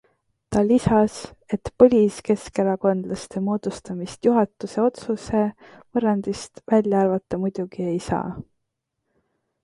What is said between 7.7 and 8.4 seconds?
ei saa.